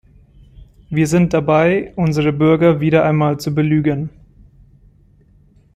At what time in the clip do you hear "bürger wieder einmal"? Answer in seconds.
2.33-3.39